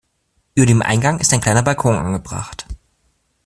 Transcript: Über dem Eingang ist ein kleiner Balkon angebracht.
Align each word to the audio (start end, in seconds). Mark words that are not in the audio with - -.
Über 0.55 0.65
dem 0.65 0.81
Eingang 0.81 1.19
ist 1.19 1.31
ein 1.31 1.41
kleiner 1.41 1.61
Balkon 1.61 1.95
angebracht. 1.95 2.65